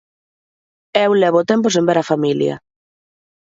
Eu 1.03 1.11
levo 1.21 1.47
tempo 1.51 1.67
sen 1.73 1.83
ver 1.89 1.97
a 1.99 2.09
familia. 2.11 2.55